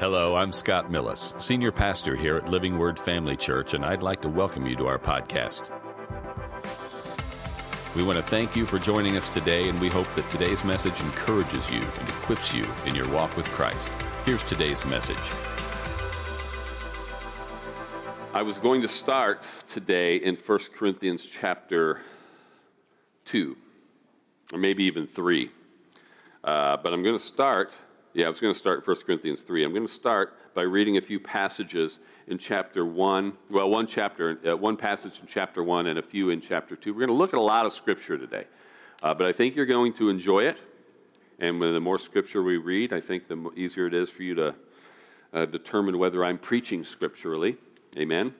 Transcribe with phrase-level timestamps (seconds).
[0.00, 4.22] Hello, I'm Scott Millis, Senior Pastor here at Living Word Family Church, and I'd like
[4.22, 5.68] to welcome you to our podcast.
[7.94, 10.98] We want to thank you for joining us today, and we hope that today's message
[11.02, 13.90] encourages you and equips you in your walk with Christ.
[14.24, 15.18] Here's today's message.
[18.32, 22.00] I was going to start today in 1 Corinthians chapter
[23.26, 23.54] 2,
[24.54, 25.50] or maybe even 3.
[26.42, 27.74] Uh, but I'm going to start
[28.12, 29.64] yeah, I was going to start 1 Corinthians 3.
[29.64, 33.32] I'm going to start by reading a few passages in chapter 1.
[33.50, 36.92] Well, one chapter, uh, one passage in chapter 1 and a few in chapter 2.
[36.92, 38.46] We're going to look at a lot of scripture today.
[39.00, 40.58] Uh, but I think you're going to enjoy it.
[41.38, 44.54] And the more scripture we read, I think the easier it is for you to
[45.32, 47.56] uh, determine whether I'm preaching scripturally.
[47.96, 48.34] Amen.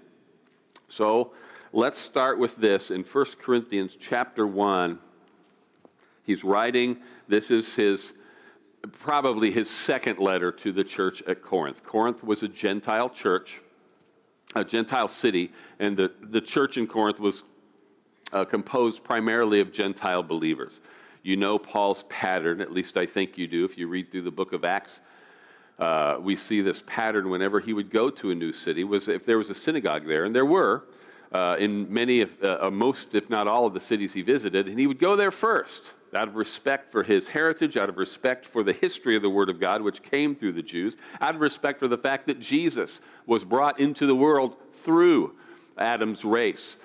[0.88, 1.32] So
[1.72, 4.98] let's start with this in 1 Corinthians chapter 1.
[6.24, 8.12] He's writing, this is his
[8.92, 11.84] probably his second letter to the church at Corinth.
[11.84, 13.60] Corinth was a Gentile church,
[14.54, 17.42] a Gentile city, and the, the church in Corinth was
[18.32, 20.80] uh, composed primarily of Gentile believers.
[21.22, 24.30] You know Paul's pattern, at least I think you do if you read through the
[24.30, 25.00] book of Acts.
[25.78, 29.24] Uh, we see this pattern whenever he would go to a new city was if
[29.24, 30.84] there was a synagogue there, and there were
[31.32, 34.68] uh, in many, of, uh, uh, most, if not all, of the cities he visited,
[34.68, 38.44] and he would go there first out of respect for his heritage, out of respect
[38.44, 41.40] for the history of the Word of God, which came through the Jews, out of
[41.40, 45.34] respect for the fact that Jesus was brought into the world through
[45.78, 46.76] Adam's race.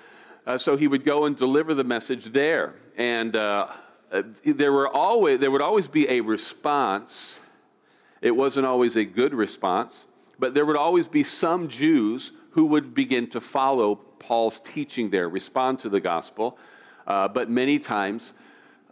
[0.46, 2.76] Uh, so he would go and deliver the message there.
[2.96, 3.68] And uh,
[4.12, 7.40] uh, there, were always, there would always be a response.
[8.22, 10.04] It wasn't always a good response,
[10.38, 15.28] but there would always be some Jews who would begin to follow Paul's teaching there,
[15.28, 16.58] respond to the gospel.
[17.06, 18.32] Uh, but many times,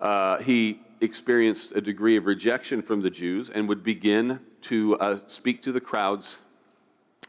[0.00, 5.19] uh, he experienced a degree of rejection from the Jews and would begin to uh,
[5.27, 6.39] speak to the crowds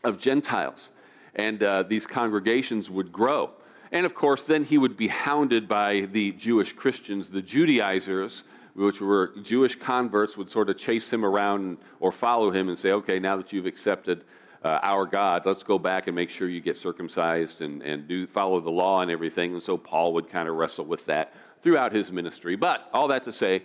[0.03, 0.89] of Gentiles.
[1.35, 3.51] And uh, these congregations would grow.
[3.91, 8.99] And of course, then he would be hounded by the Jewish Christians, the Judaizers, which
[8.99, 13.19] were Jewish converts, would sort of chase him around or follow him and say, okay,
[13.19, 14.23] now that you've accepted
[14.63, 18.25] uh, our God, let's go back and make sure you get circumcised and, and do
[18.25, 19.53] follow the law and everything.
[19.53, 21.33] And so Paul would kind of wrestle with that
[21.65, 22.55] throughout his ministry.
[22.55, 23.63] But all that to say,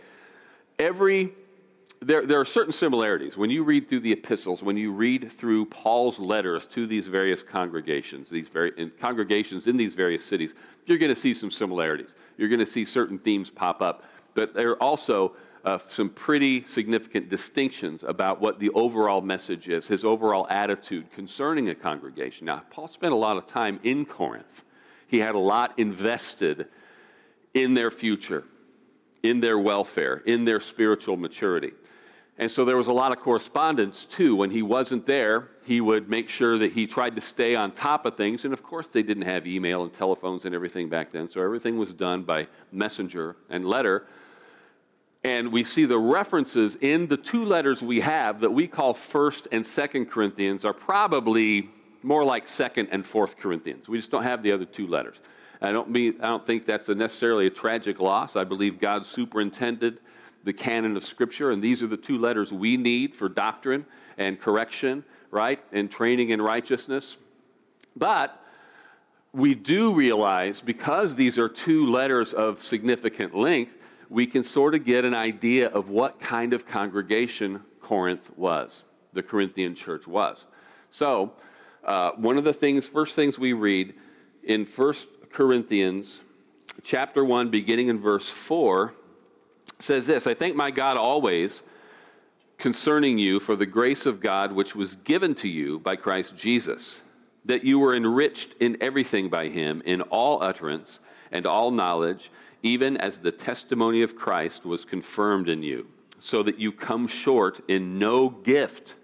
[0.78, 1.34] every
[2.00, 3.37] there, there are certain similarities.
[3.37, 7.43] When you read through the epistles, when you read through Paul's letters to these various
[7.43, 10.55] congregations, these very, in congregations in these various cities,
[10.87, 12.15] you're going to see some similarities.
[12.38, 14.05] You're going to see certain themes pop up.
[14.32, 15.37] But there are also
[15.67, 21.69] uh, some pretty significant distinctions about what the overall message is, his overall attitude concerning
[21.69, 22.47] a congregation.
[22.47, 24.65] Now, Paul spent a lot of time in Corinth.
[25.06, 26.67] He had a lot invested
[27.55, 28.44] in their future,
[29.22, 31.72] in their welfare, in their spiritual maturity.
[32.38, 34.34] And so there was a lot of correspondence too.
[34.34, 38.06] When he wasn't there, he would make sure that he tried to stay on top
[38.06, 38.44] of things.
[38.44, 41.78] And of course, they didn't have email and telephones and everything back then, so everything
[41.78, 44.06] was done by messenger and letter.
[45.22, 49.49] And we see the references in the two letters we have that we call 1st
[49.53, 51.69] and 2nd Corinthians are probably
[52.03, 53.87] more like 2nd and 4th Corinthians.
[53.87, 55.19] We just don't have the other two letters.
[55.62, 58.34] I don't, mean, I don't think that's a necessarily a tragic loss.
[58.34, 60.00] I believe God superintended
[60.43, 63.84] the canon of Scripture, and these are the two letters we need for doctrine
[64.16, 67.19] and correction, right, and training in righteousness.
[67.94, 68.43] But
[69.32, 73.76] we do realize, because these are two letters of significant length,
[74.09, 79.22] we can sort of get an idea of what kind of congregation Corinth was, the
[79.22, 80.47] Corinthian church was.
[80.91, 81.32] So,
[81.84, 83.94] uh, one of the things, first things we read
[84.43, 86.20] in First Corinthians
[86.82, 88.92] chapter 1, beginning in verse 4,
[89.78, 91.62] says this I thank my God always
[92.58, 97.00] concerning you for the grace of God which was given to you by Christ Jesus,
[97.44, 100.98] that you were enriched in everything by him, in all utterance
[101.32, 102.30] and all knowledge,
[102.62, 105.86] even as the testimony of Christ was confirmed in you,
[106.19, 108.96] so that you come short in no gift,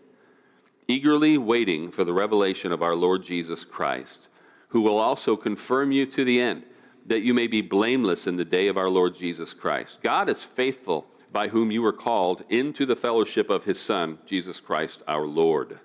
[0.89, 4.29] eagerly waiting for the revelation of our Lord Jesus Christ
[4.69, 6.65] who will also confirm you to the end,
[7.07, 9.99] that you may be blameless in the day of our Lord Jesus Christ.
[10.03, 14.59] God is faithful, by whom you were called into the fellowship of his Son, Jesus
[14.59, 15.79] Christ our Lord.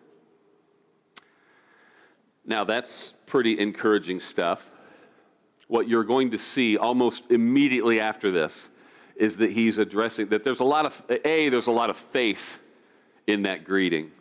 [2.45, 4.72] Now, that's pretty encouraging stuff.
[5.68, 8.69] What you're going to see almost immediately after this
[9.16, 12.62] is that he's addressing that there's a lot of, A, there's a lot of faith
[13.28, 14.12] in that greeting.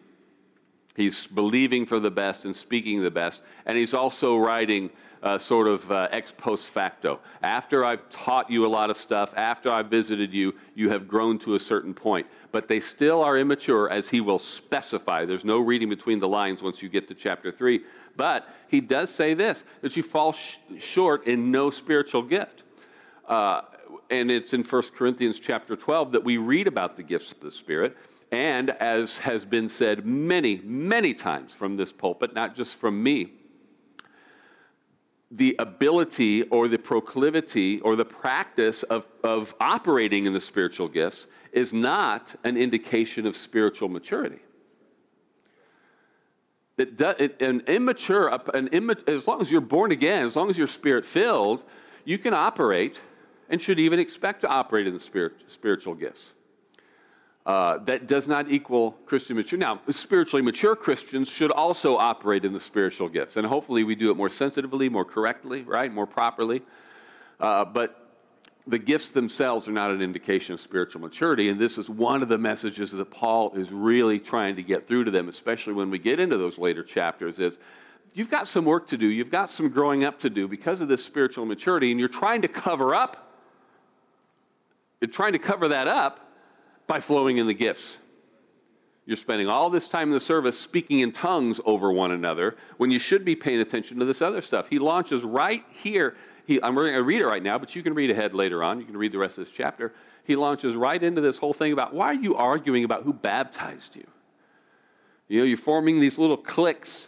[0.96, 3.42] He's believing for the best and speaking the best.
[3.64, 4.90] And he's also writing
[5.22, 7.20] uh, sort of uh, ex post facto.
[7.42, 11.38] After I've taught you a lot of stuff, after I've visited you, you have grown
[11.40, 12.26] to a certain point.
[12.52, 15.24] But they still are immature, as he will specify.
[15.24, 17.80] There's no reading between the lines once you get to chapter 3.
[18.16, 22.64] But he does say this that you fall sh- short in no spiritual gift.
[23.28, 23.62] Uh,
[24.10, 27.50] and it's in 1 Corinthians chapter 12 that we read about the gifts of the
[27.50, 27.96] Spirit.
[28.32, 33.32] And as has been said many, many times from this pulpit, not just from me,
[35.32, 41.26] the ability or the proclivity or the practice of, of operating in the spiritual gifts
[41.52, 44.40] is not an indication of spiritual maturity.
[46.78, 50.50] It does, it, an immature, an imma- as long as you're born again, as long
[50.50, 51.62] as you're spirit filled,
[52.04, 53.00] you can operate
[53.48, 56.32] and should even expect to operate in the spirit, spiritual gifts.
[57.50, 59.58] Uh, that does not equal Christian mature.
[59.58, 64.12] Now, spiritually mature Christians should also operate in the spiritual gifts, and hopefully we do
[64.12, 66.62] it more sensitively, more correctly, right, more properly.
[67.40, 68.08] Uh, but
[68.68, 72.28] the gifts themselves are not an indication of spiritual maturity, and this is one of
[72.28, 75.98] the messages that Paul is really trying to get through to them, especially when we
[75.98, 77.40] get into those later chapters.
[77.40, 77.58] Is
[78.14, 80.86] you've got some work to do, you've got some growing up to do because of
[80.86, 83.26] this spiritual maturity, and you're trying to cover up.
[85.00, 86.29] You're trying to cover that up
[86.90, 87.98] by flowing in the gifts.
[89.06, 92.90] You're spending all this time in the service speaking in tongues over one another when
[92.90, 94.68] you should be paying attention to this other stuff.
[94.68, 96.16] He launches right here.
[96.46, 98.80] He, I'm going to read it right now, but you can read ahead later on.
[98.80, 99.94] You can read the rest of this chapter.
[100.24, 103.94] He launches right into this whole thing about why are you arguing about who baptized
[103.94, 104.06] you?
[105.28, 107.06] You know, you're forming these little cliques.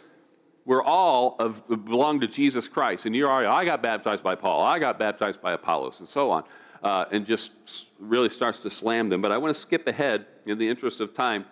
[0.63, 3.05] We're all of, belong to Jesus Christ.
[3.05, 4.61] And you're already, I got baptized by Paul.
[4.61, 6.45] I got baptized by Apollos, and so on
[6.83, 7.51] uh, and just
[7.99, 9.21] really starts to slam them.
[9.21, 11.45] But I want to skip ahead in the interest of time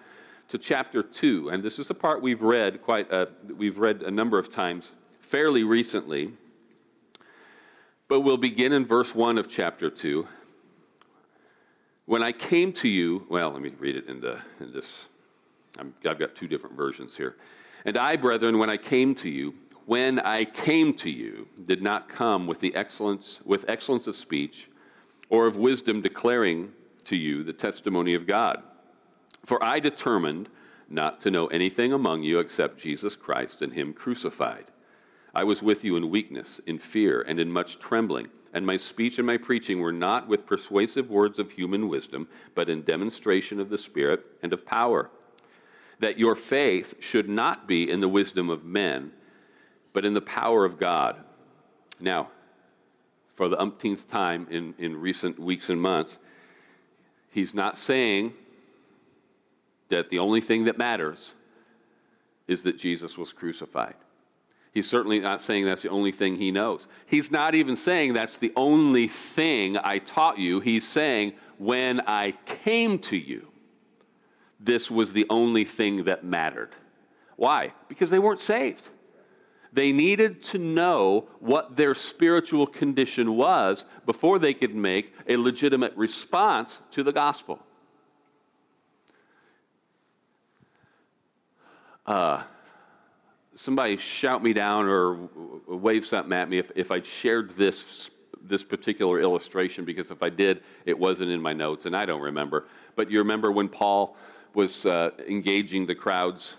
[0.50, 1.50] to chapter 2.
[1.50, 4.90] And this is a part we've read quite, uh, we've read a number of times
[5.22, 6.34] fairly recently.
[8.10, 10.28] But we'll begin in verse 1 of chapter 2.
[12.06, 14.88] When I came to you, well, let me read it in, the, in this.
[15.80, 17.38] i I've got two different versions here.
[17.86, 19.54] And I, brethren, when I came to you,
[19.86, 24.68] when I came to you, did not come with the excellence, with excellence of speech
[25.32, 26.74] or of wisdom declaring
[27.06, 28.62] to you the testimony of God.
[29.46, 30.50] For I determined
[30.90, 34.66] not to know anything among you except Jesus Christ and Him crucified.
[35.34, 38.28] I was with you in weakness, in fear, and in much trembling.
[38.54, 42.70] And my speech and my preaching were not with persuasive words of human wisdom, but
[42.70, 45.10] in demonstration of the Spirit and of power.
[46.00, 49.14] That your faith should not be in the wisdom of men,
[49.94, 51.24] but in the power of God.
[52.02, 52.32] Now,
[53.42, 56.20] for the umpteenth time in, in recent weeks and months,
[57.32, 58.34] he's not saying
[59.90, 61.34] that the only thing that matters
[62.48, 63.96] is that Jesus was crucified.
[64.76, 66.88] He's certainly not saying that's the only thing he knows.
[67.08, 70.60] He's not even saying that's the only thing I taught you.
[70.60, 73.48] He's saying, when I came to you,
[74.60, 76.76] this was the only thing that mattered.
[77.38, 77.74] Why?
[77.88, 78.88] Because they weren't saved.
[79.74, 85.96] They needed to know what their spiritual condition was before they could make a legitimate
[85.96, 87.60] response to the gospel.
[92.06, 92.44] Uh,
[93.56, 95.30] somebody shout me down or
[95.68, 98.10] wave something at me if, if I'd shared this,
[98.42, 102.22] this particular illustration, because if I did, it wasn't in my notes, and I don't
[102.22, 102.68] remember.
[102.98, 104.18] But you remember when Paul
[104.54, 106.56] was uh, engaging the crowds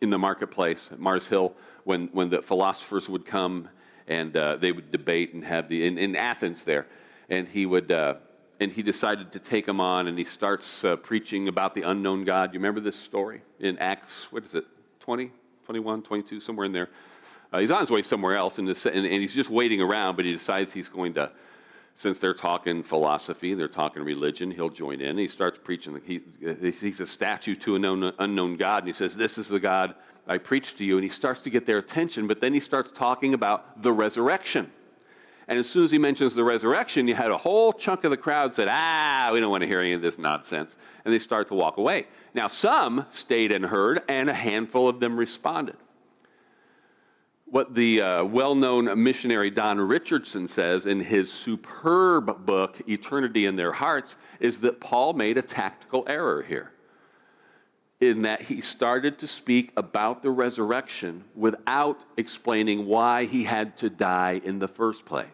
[0.00, 1.54] in the marketplace at Mars Hill
[1.88, 3.66] when, when the philosophers would come
[4.06, 6.86] and uh, they would debate and have the, in, in Athens there.
[7.30, 8.16] And he would, uh,
[8.60, 12.24] and he decided to take him on and he starts uh, preaching about the unknown
[12.24, 12.52] God.
[12.52, 14.66] You remember this story in Acts, what is it,
[15.00, 15.32] 20,
[15.64, 16.90] 21, 22, somewhere in there?
[17.50, 20.26] Uh, he's on his way somewhere else and, and, and he's just waiting around, but
[20.26, 21.32] he decides he's going to,
[21.96, 25.16] since they're talking philosophy, they're talking religion, he'll join in.
[25.16, 25.98] He starts preaching.
[26.04, 26.20] He,
[26.60, 29.94] he's a statue to an unknown God, and he says, This is the God
[30.28, 32.92] I preach to you, and he starts to get their attention, but then he starts
[32.92, 34.70] talking about the resurrection.
[35.48, 38.18] And as soon as he mentions the resurrection, you had a whole chunk of the
[38.18, 40.76] crowd said, Ah, we don't want to hear any of this nonsense.
[41.04, 42.06] And they start to walk away.
[42.34, 45.76] Now, some stayed and heard, and a handful of them responded.
[47.46, 53.56] What the uh, well known missionary Don Richardson says in his superb book, Eternity in
[53.56, 56.72] Their Hearts, is that Paul made a tactical error here
[58.00, 63.90] in that he started to speak about the resurrection without explaining why he had to
[63.90, 65.26] die in the first place.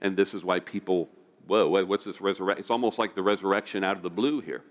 [0.00, 1.10] And this is why people,
[1.46, 2.60] whoa, what's this resurrection?
[2.60, 4.62] It's almost like the resurrection out of the blue here.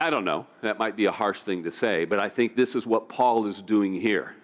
[0.00, 0.46] I don't know.
[0.62, 3.46] That might be a harsh thing to say, but I think this is what Paul
[3.46, 4.34] is doing here.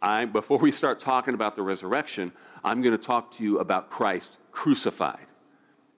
[0.00, 2.32] I, before we start talking about the resurrection,
[2.64, 5.26] I'm going to talk to you about Christ crucified.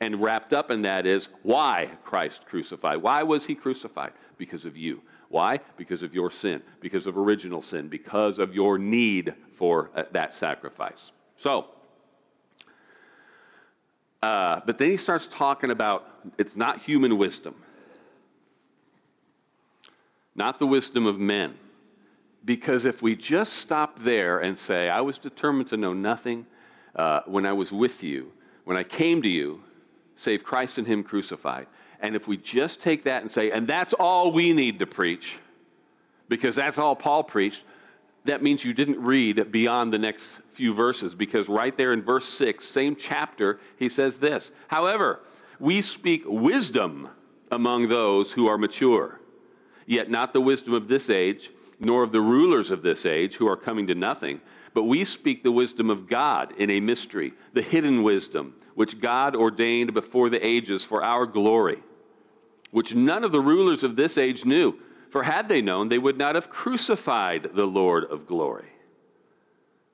[0.01, 2.99] And wrapped up in that is why Christ crucified.
[2.99, 4.13] Why was he crucified?
[4.39, 5.03] Because of you.
[5.29, 5.61] Why?
[5.77, 10.33] Because of your sin, because of original sin, because of your need for uh, that
[10.33, 11.11] sacrifice.
[11.37, 11.67] So,
[14.23, 17.55] uh, but then he starts talking about it's not human wisdom,
[20.35, 21.55] not the wisdom of men.
[22.45, 26.47] Because if we just stop there and say, I was determined to know nothing
[26.95, 28.33] uh, when I was with you,
[28.65, 29.63] when I came to you,
[30.17, 31.67] save Christ and Him crucified.
[32.01, 35.39] And if we just take that and say, and that's all we need to preach,
[36.29, 37.63] because that's all Paul preached,
[38.25, 42.29] that means you didn't read beyond the next few verses, because right there in verse
[42.29, 45.21] 6, same chapter, he says this However,
[45.59, 47.09] we speak wisdom
[47.51, 49.21] among those who are mature,
[49.87, 51.51] yet not the wisdom of this age,
[51.81, 54.41] nor of the rulers of this age who are coming to nothing,
[54.75, 59.35] but we speak the wisdom of God in a mystery, the hidden wisdom, which God
[59.35, 61.83] ordained before the ages for our glory,
[62.71, 64.79] which none of the rulers of this age knew.
[65.11, 68.69] For had they known, they would not have crucified the Lord of glory.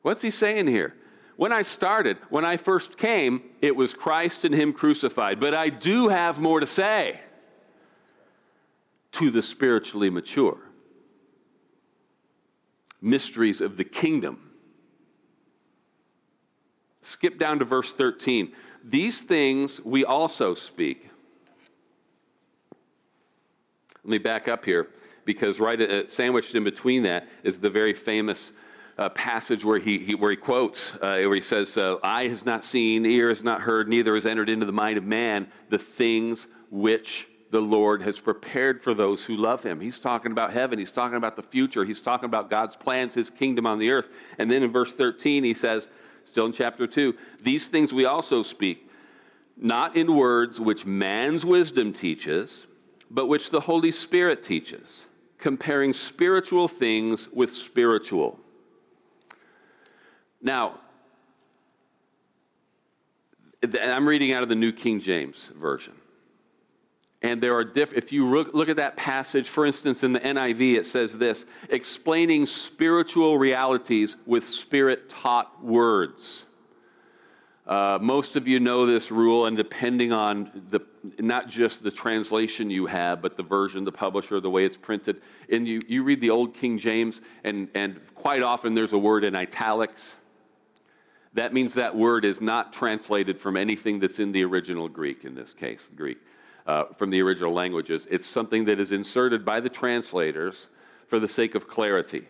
[0.03, 0.95] What's he saying here?
[1.37, 5.41] When I started, when I first came, it was Christ and Him crucified.
[5.41, 7.21] But I do have more to say
[9.13, 10.59] to the spiritually mature.
[13.01, 14.51] Mysteries of the kingdom.
[17.03, 18.53] Skip down to verse 13.
[18.83, 21.11] These things we also speak.
[24.05, 24.89] Let me back up here
[25.25, 28.53] because right uh, sandwiched in between that is the very famous
[28.99, 32.45] uh, passage where he, he, where he quotes, uh, where he says, uh, Eye has
[32.45, 35.79] not seen, ear has not heard, neither has entered into the mind of man the
[35.79, 39.81] things which the Lord has prepared for those who love him.
[39.81, 40.79] He's talking about heaven.
[40.79, 41.85] He's talking about the future.
[41.85, 44.09] He's talking about God's plans, his kingdom on the earth.
[44.39, 45.89] And then in verse 13, he says,
[46.25, 48.91] still in chapter 2, These things we also speak,
[49.57, 52.67] not in words which man's wisdom teaches,
[53.11, 55.07] but which the Holy Spirit teaches,
[55.39, 58.39] comparing spiritual things with spiritual.
[60.43, 60.81] Now,
[63.81, 65.95] I'm reading out of the New King James Version.
[67.23, 70.75] And there are different, if you look, at that passage, for instance, in the NIV,
[70.77, 76.45] it says this explaining spiritual realities with spirit taught words.
[77.67, 80.81] Uh, most of you know this rule, and depending on the,
[81.19, 85.23] not just the translation you have, but the version, the publisher, the way it's printed,
[85.51, 89.25] and you, you read the Old King James, and, and quite often there's a word
[89.25, 90.15] in italics
[91.35, 95.35] that means that word is not translated from anything that's in the original Greek, in
[95.35, 96.19] this case, Greek,
[96.67, 98.07] uh, from the original languages.
[98.09, 100.69] It's something that is inserted by the translators
[101.09, 102.27] for the sake of clarity.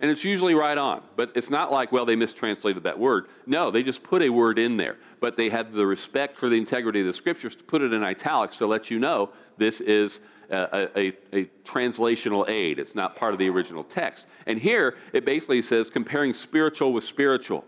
[0.00, 3.26] And it's usually right on, but it's not like, well, they mistranslated that word.
[3.46, 4.96] No, they just put a word in there.
[5.20, 8.04] But they had the respect for the integrity of the scriptures to put it in
[8.04, 12.78] italics to let you know this is a, a, a, translational aid.
[12.78, 14.26] It's not part of the original text.
[14.46, 17.64] And here it basically says comparing spiritual with spiritual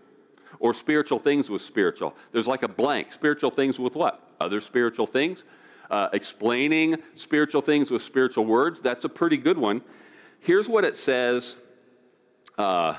[0.59, 2.15] or spiritual things with spiritual.
[2.31, 3.11] There's like a blank.
[3.11, 4.29] Spiritual things with what?
[4.39, 5.43] Other spiritual things.
[5.89, 8.79] Uh, explaining spiritual things with spiritual words.
[8.79, 9.81] That's a pretty good one.
[10.39, 11.57] Here's what it says
[12.57, 12.95] uh,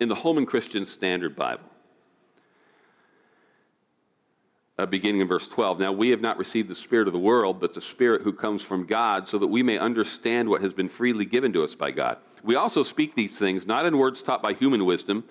[0.00, 1.64] in the Holman Christian Standard Bible.
[4.78, 5.78] Uh, beginning in verse 12.
[5.78, 8.62] Now, we have not received the Spirit of the world, but the Spirit who comes
[8.62, 11.90] from God, so that we may understand what has been freely given to us by
[11.90, 12.18] God.
[12.42, 15.24] We also speak these things not in words taught by human wisdom,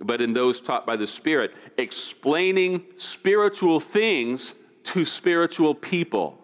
[0.00, 4.54] but in those taught by the Spirit, explaining spiritual things
[4.84, 6.38] to spiritual people.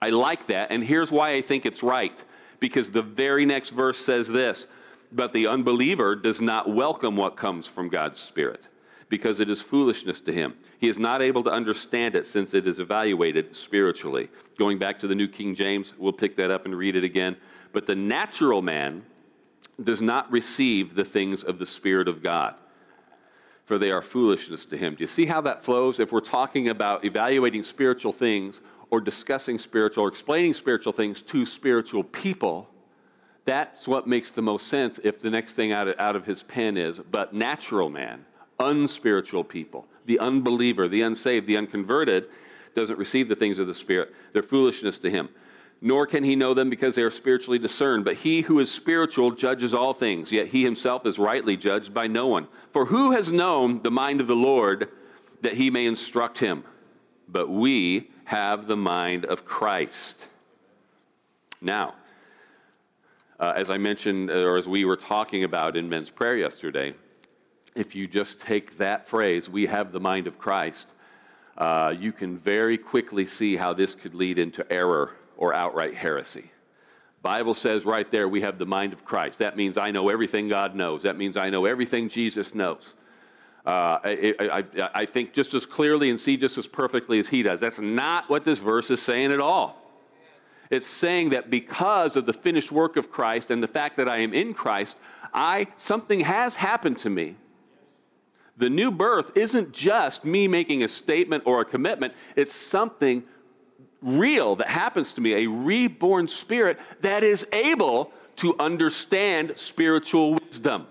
[0.00, 2.22] I like that, and here's why I think it's right.
[2.60, 4.66] Because the very next verse says this
[5.12, 8.62] But the unbeliever does not welcome what comes from God's Spirit,
[9.08, 10.54] because it is foolishness to him.
[10.78, 14.28] He is not able to understand it since it is evaluated spiritually.
[14.58, 17.36] Going back to the New King James, we'll pick that up and read it again.
[17.72, 19.04] But the natural man,
[19.82, 22.54] does not receive the things of the Spirit of God,
[23.64, 24.94] for they are foolishness to him.
[24.94, 25.98] Do you see how that flows?
[25.98, 31.44] If we're talking about evaluating spiritual things or discussing spiritual or explaining spiritual things to
[31.46, 32.68] spiritual people,
[33.44, 36.42] that's what makes the most sense if the next thing out of, out of his
[36.42, 38.24] pen is, but natural man,
[38.58, 42.26] unspiritual people, the unbeliever, the unsaved, the unconverted,
[42.74, 44.14] doesn't receive the things of the Spirit.
[44.32, 45.28] They're foolishness to him
[45.84, 48.06] nor can he know them because they are spiritually discerned.
[48.06, 52.06] But he who is spiritual judges all things, yet he himself is rightly judged by
[52.06, 52.48] no one.
[52.72, 54.88] For who has known the mind of the Lord
[55.42, 56.64] that he may instruct him?
[57.28, 60.16] But we have the mind of Christ.
[61.60, 61.94] Now,
[63.38, 66.94] uh, as I mentioned, or as we were talking about in men's prayer yesterday,
[67.74, 70.88] if you just take that phrase, we have the mind of Christ,
[71.58, 76.50] uh, you can very quickly see how this could lead into error or outright heresy.
[77.22, 79.38] Bible says right there, we have the mind of Christ.
[79.38, 81.02] That means I know everything God knows.
[81.02, 82.92] That means I know everything Jesus knows.
[83.64, 87.42] Uh, I, I, I think just as clearly and see just as perfectly as he
[87.42, 87.60] does.
[87.60, 89.80] That's not what this verse is saying at all.
[90.70, 94.18] It's saying that because of the finished work of Christ and the fact that I
[94.18, 94.96] am in Christ,
[95.32, 97.36] I something has happened to me.
[98.56, 103.24] The new birth isn't just me making a statement or a commitment, it's something
[104.00, 110.86] real that happens to me, a reborn spirit that is able to understand spiritual wisdom.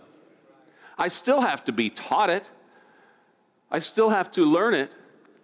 [0.98, 2.50] I still have to be taught it,
[3.74, 4.92] I still have to learn it.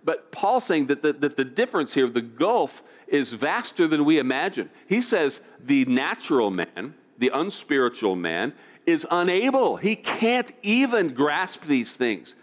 [0.04, 4.20] But Paul's saying that the, that the difference here, the gulf, is vaster than we
[4.20, 4.70] imagine.
[4.88, 8.54] He says the natural man, the unspiritual man,
[8.86, 9.76] is unable.
[9.76, 12.36] He can't even grasp these things.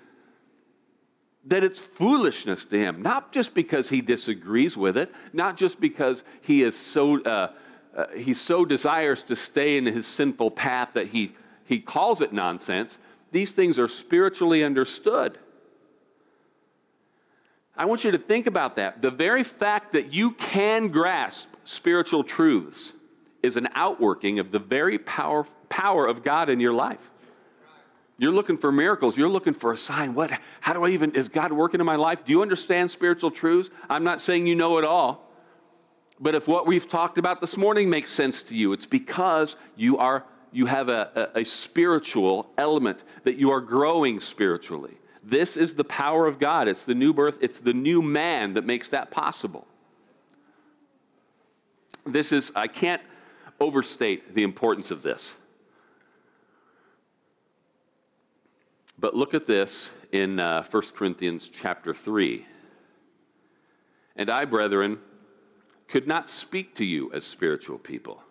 [1.47, 6.25] That it's foolishness to him, not just because he disagrees with it, not just because
[6.43, 7.53] he is so uh,
[7.97, 12.33] uh, he so desires to stay in his sinful path that he he calls it
[12.33, 12.99] nonsense.
[13.31, 15.39] These things are spiritually understood.
[17.77, 19.03] I want you to think about that.
[19.03, 22.93] The very fact that you can grasp spiritual truths
[23.43, 27.11] is an outworking of the very power, power of God in your life.
[28.19, 29.17] You're looking for miracles.
[29.17, 30.15] You're looking for a sign.
[30.15, 30.31] What?
[30.61, 31.13] How do I even?
[31.13, 32.25] Is God working in my life?
[32.25, 33.69] Do you understand spiritual truths?
[33.91, 35.31] I'm not saying you know it all,
[36.19, 39.99] but if what we've talked about this morning makes sense to you, it's because you
[39.99, 44.97] are you have a, a, a spiritual element that you are growing spiritually.
[45.27, 46.69] This is the power of God.
[46.69, 47.39] It's the new birth.
[47.41, 49.67] It's the new man that makes that possible.
[52.07, 53.03] This is I can't
[53.59, 55.35] overstate the importance of this.
[59.01, 62.47] But look at this in uh, 1 Corinthians chapter 3.
[64.15, 65.01] And I, brethren,
[65.89, 68.23] could not speak to you as spiritual people,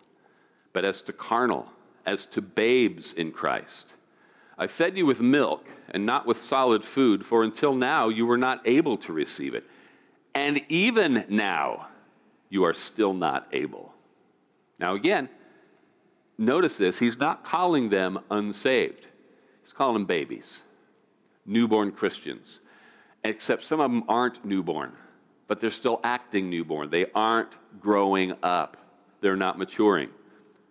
[0.72, 1.68] but as to carnal,
[2.06, 3.92] as to babes in Christ.
[4.58, 8.38] I fed you with milk and not with solid food, for until now you were
[8.38, 9.64] not able to receive it.
[10.34, 11.88] And even now
[12.48, 13.92] you are still not able.
[14.78, 15.28] Now, again,
[16.38, 19.06] notice this he's not calling them unsaved.
[19.62, 20.62] He's calling them babies,
[21.44, 22.60] newborn Christians.
[23.24, 24.92] Except some of them aren't newborn,
[25.48, 26.90] but they're still acting newborn.
[26.90, 28.76] They aren't growing up,
[29.20, 30.10] they're not maturing.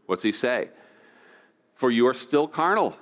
[0.06, 0.69] What's he say?
[1.74, 2.95] For you are still carnal.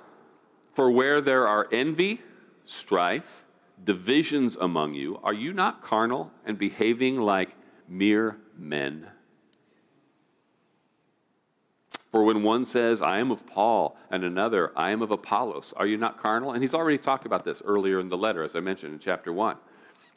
[0.74, 2.20] For where there are envy,
[2.64, 3.44] strife,
[3.84, 7.56] divisions among you, are you not carnal and behaving like
[7.88, 9.06] mere men?
[12.10, 15.86] For when one says, I am of Paul, and another, I am of Apollos, are
[15.86, 16.52] you not carnal?
[16.52, 19.32] And he's already talked about this earlier in the letter, as I mentioned in chapter
[19.32, 19.56] 1.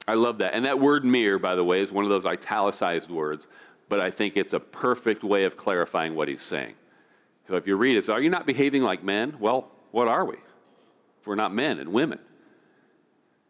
[0.07, 0.53] I love that.
[0.53, 3.47] And that word mere, by the way, is one of those italicized words,
[3.89, 6.75] but I think it's a perfect way of clarifying what he's saying.
[7.47, 9.35] So if you read it, so are you not behaving like men?
[9.39, 10.35] Well, what are we?
[11.27, 12.19] We're not men and women.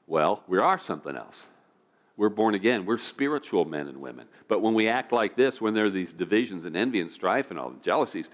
[0.08, 1.46] Well, we are something else.
[2.16, 2.86] We're born again.
[2.86, 4.28] We're spiritual men and women.
[4.48, 7.52] But when we act like this, when there are these divisions and envy and strife
[7.52, 8.30] and all the jealousies,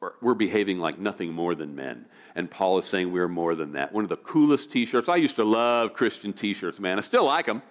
[0.00, 2.04] we're, we're behaving like nothing more than men.
[2.34, 3.92] And Paul is saying we're more than that.
[3.92, 5.08] One of the coolest t shirts.
[5.08, 6.98] I used to love Christian t shirts, man.
[6.98, 7.62] I still like them.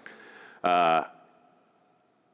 [0.64, 1.04] Uh,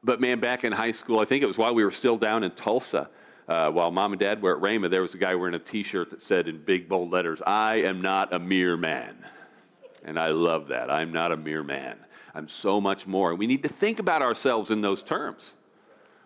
[0.02, 2.44] but man, back in high school, I think it was while we were still down
[2.44, 3.10] in Tulsa,
[3.48, 5.82] uh, while mom and dad were at Rhema, there was a guy wearing a t
[5.82, 9.16] shirt that said in big bold letters, I am not a mere man.
[10.04, 10.90] And I love that.
[10.90, 11.98] I'm not a mere man.
[12.34, 13.30] I'm so much more.
[13.30, 15.54] And we need to think about ourselves in those terms.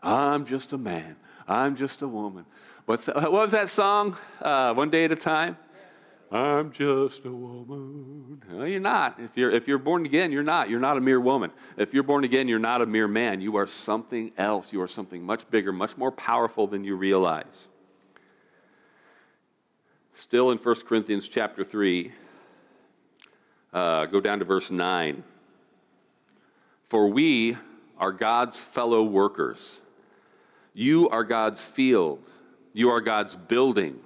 [0.02, 1.16] I'm just a man.
[1.46, 2.44] I'm just a woman.
[2.86, 4.16] What's what was that song?
[4.40, 5.56] Uh, One Day at a Time?
[6.32, 8.42] I'm just a woman.
[8.50, 9.20] No, you're not.
[9.20, 10.70] If you're, if you're born again, you're not.
[10.70, 11.50] You're not a mere woman.
[11.76, 13.42] If you're born again, you're not a mere man.
[13.42, 14.72] You are something else.
[14.72, 17.66] You are something much bigger, much more powerful than you realize.
[20.14, 22.12] Still in 1 Corinthians chapter 3,
[23.74, 25.22] uh, go down to verse 9.
[26.88, 27.58] For we
[27.98, 29.72] are God's fellow workers.
[30.72, 32.20] You are God's field.
[32.72, 34.00] You are God's building.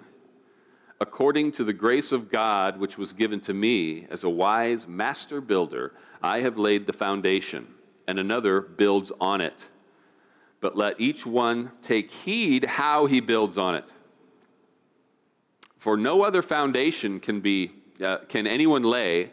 [1.00, 5.40] According to the grace of God which was given to me as a wise master
[5.40, 7.66] builder, I have laid the foundation,
[8.08, 9.66] and another builds on it.
[10.60, 13.84] But let each one take heed how he builds on it.
[15.76, 19.30] For no other foundation can be uh, can anyone lay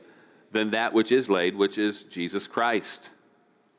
[0.52, 3.10] than that which is laid, which is Jesus Christ.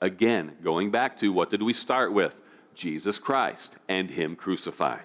[0.01, 2.35] Again, going back to what did we start with?
[2.75, 5.05] Jesus Christ and Him crucified.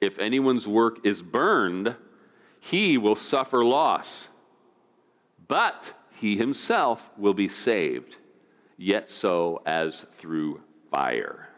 [0.00, 1.96] If anyone's work is burned,
[2.60, 4.28] he will suffer loss,
[5.46, 8.16] but he himself will be saved
[8.76, 11.48] yet so as through fire.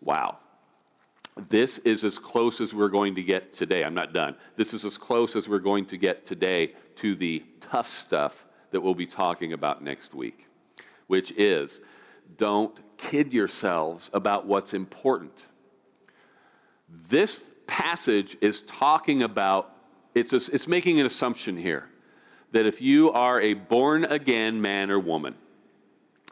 [0.00, 0.38] Wow.
[1.50, 3.84] This is as close as we're going to get today.
[3.84, 4.36] I'm not done.
[4.56, 8.80] This is as close as we're going to get today to the tough stuff that
[8.80, 10.46] we'll be talking about next week,
[11.08, 11.80] which is
[12.36, 15.44] don't kid yourselves about what's important.
[16.88, 19.74] This passage is talking about,
[20.14, 21.88] it's, a, it's making an assumption here
[22.52, 25.34] that if you are a born again man or woman,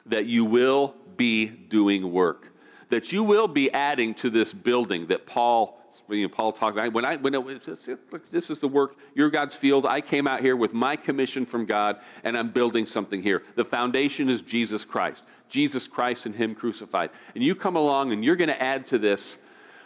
[0.07, 2.53] that you will be doing work,
[2.89, 5.81] that you will be adding to this building that Paul.
[6.09, 8.97] You know, Paul talked about when I when it, this is the work.
[9.15, 9.87] You're God's field.
[9.87, 13.43] I came out here with my commission from God, and I'm building something here.
[13.55, 17.11] The foundation is Jesus Christ, Jesus Christ and Him crucified.
[17.35, 19.39] And you come along, and you're going to add to this,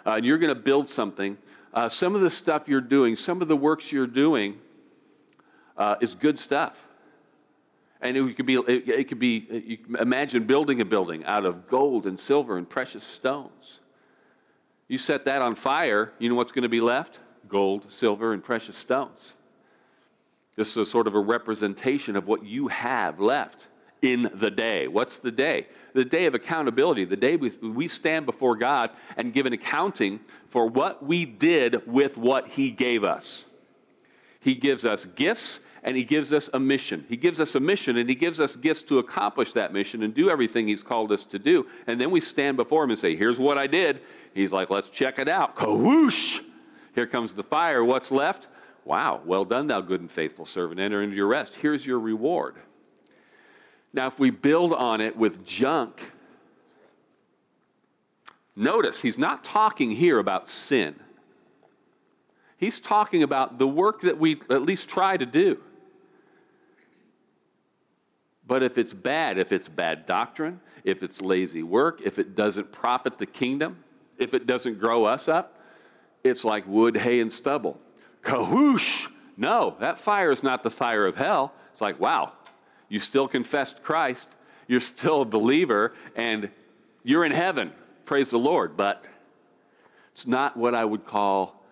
[0.06, 1.36] uh, and you're going to build something.
[1.72, 4.58] Uh, some of the stuff you're doing, some of the works you're doing,
[5.76, 6.86] uh, is good stuff.
[8.00, 12.18] And it could be, it, could be imagine building a building out of gold and
[12.18, 13.80] silver and precious stones.
[14.88, 17.20] You set that on fire, you know what's going to be left?
[17.46, 19.34] Gold, silver, and precious stones.
[20.56, 23.68] This is sort of a representation of what you have left
[24.02, 24.88] in the day.
[24.88, 25.66] What's the day?
[25.92, 30.20] The day of accountability, the day we, we stand before God and give an accounting
[30.48, 33.44] for what we did with what He gave us.
[34.40, 37.04] He gives us gifts and He gives us a mission.
[37.08, 40.14] He gives us a mission and He gives us gifts to accomplish that mission and
[40.14, 41.66] do everything He's called us to do.
[41.86, 44.00] And then we stand before Him and say, Here's what I did.
[44.34, 45.56] He's like, Let's check it out.
[45.56, 46.40] Kawoosh!
[46.94, 47.84] Here comes the fire.
[47.84, 48.48] What's left?
[48.84, 50.80] Wow, well done, thou good and faithful servant.
[50.80, 51.54] Enter into your rest.
[51.56, 52.56] Here's your reward.
[53.92, 56.12] Now, if we build on it with junk,
[58.56, 60.94] notice he's not talking here about sin.
[62.56, 65.58] He's talking about the work that we at least try to do.
[68.46, 72.72] But if it's bad, if it's bad doctrine, if it's lazy work, if it doesn't
[72.72, 73.84] profit the kingdom,
[74.18, 75.58] if it doesn't grow us up,
[76.24, 77.80] it's like wood, hay, and stubble.
[78.22, 79.08] Kahoosh!
[79.36, 81.52] No, that fire is not the fire of hell.
[81.72, 82.32] It's like, wow,
[82.88, 84.26] you still confessed Christ,
[84.66, 86.50] you're still a believer, and
[87.04, 87.72] you're in heaven.
[88.04, 88.76] Praise the Lord.
[88.76, 89.06] But
[90.12, 91.62] it's not what I would call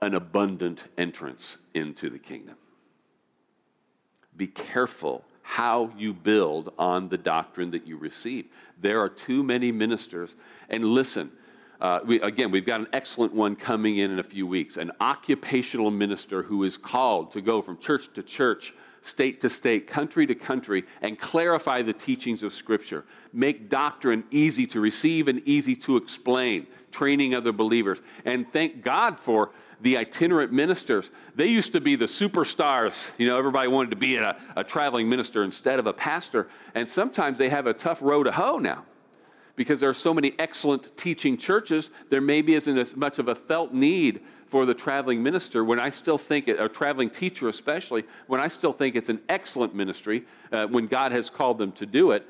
[0.00, 2.56] an abundant entrance into the kingdom.
[4.36, 8.46] Be careful how you build on the doctrine that you receive.
[8.80, 10.34] There are too many ministers.
[10.68, 11.30] And listen,
[11.80, 14.92] uh, we, again, we've got an excellent one coming in in a few weeks an
[15.00, 20.26] occupational minister who is called to go from church to church, state to state, country
[20.26, 23.04] to country, and clarify the teachings of Scripture.
[23.32, 28.00] Make doctrine easy to receive and easy to explain, training other believers.
[28.24, 29.50] And thank God for
[29.82, 31.10] the itinerant ministers.
[31.34, 33.06] They used to be the superstars.
[33.18, 36.48] You know, everybody wanted to be a, a traveling minister instead of a pastor.
[36.74, 38.86] And sometimes they have a tough row to hoe now
[39.56, 43.34] because there are so many excellent teaching churches, there maybe isn't as much of a
[43.34, 48.04] felt need for the traveling minister when I still think, it, a traveling teacher especially,
[48.28, 51.86] when I still think it's an excellent ministry uh, when God has called them to
[51.86, 52.28] do it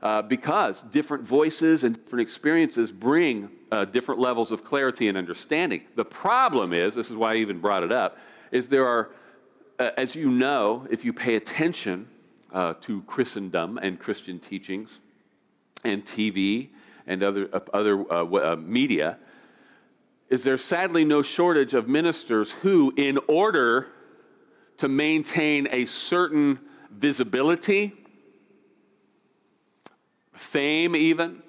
[0.00, 5.82] uh, because different voices and different experiences bring uh, different levels of clarity and understanding.
[5.96, 8.18] The problem is, this is why I even brought it up,
[8.50, 9.10] is there are,
[9.78, 12.06] uh, as you know, if you pay attention
[12.52, 15.00] uh, to Christendom and Christian teachings
[15.84, 16.68] and TV
[17.06, 19.18] and other, uh, other uh, media,
[20.28, 23.88] is there sadly no shortage of ministers who, in order
[24.76, 26.58] to maintain a certain
[26.90, 27.92] visibility,
[30.32, 31.42] fame, even,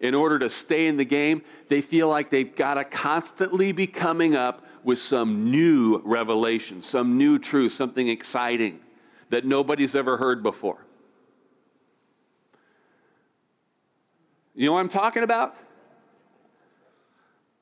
[0.00, 3.86] in order to stay in the game, they feel like they've got to constantly be
[3.86, 8.78] coming up with some new revelation, some new truth, something exciting
[9.30, 10.85] that nobody's ever heard before.
[14.56, 15.54] You know what I'm talking about?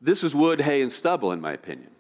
[0.01, 1.91] This is wood, hay, and stubble, in my opinion.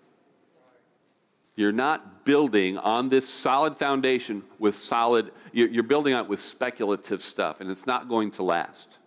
[1.57, 7.22] You're not building on this solid foundation with solid, you're building on it with speculative
[7.22, 8.98] stuff, and it's not going to last.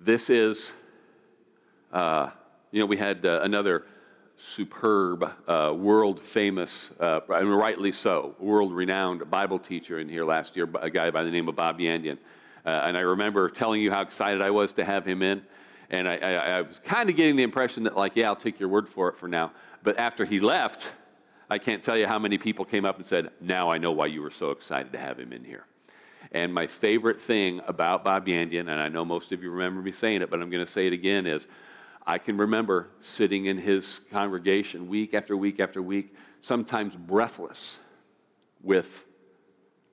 [0.00, 0.72] This is,
[1.92, 2.30] uh,
[2.72, 3.84] you know, we had uh, another
[4.42, 10.56] superb, uh, world famous, uh, and rightly so, world renowned Bible teacher in here last
[10.56, 12.18] year, a guy by the name of Bob Yandian.
[12.66, 15.42] Uh, and I remember telling you how excited I was to have him in.
[15.90, 18.58] And I, I, I was kind of getting the impression that, like, yeah, I'll take
[18.58, 19.52] your word for it for now.
[19.84, 20.92] But after he left,
[21.48, 24.06] I can't tell you how many people came up and said, Now I know why
[24.06, 25.66] you were so excited to have him in here.
[26.32, 29.92] And my favorite thing about Bob Yandian, and I know most of you remember me
[29.92, 31.46] saying it, but I'm going to say it again, is
[32.06, 37.78] I can remember sitting in his congregation week after week after week, sometimes breathless
[38.62, 39.04] with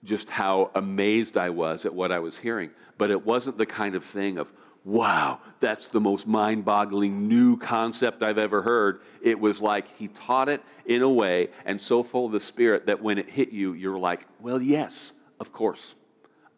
[0.03, 2.71] just how amazed I was at what I was hearing.
[2.97, 4.51] But it wasn't the kind of thing of,
[4.83, 9.01] wow, that's the most mind boggling new concept I've ever heard.
[9.21, 12.87] It was like he taught it in a way and so full of the Spirit
[12.87, 15.95] that when it hit you, you're like, well, yes, of course.